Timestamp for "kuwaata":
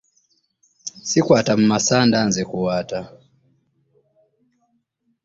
2.49-2.99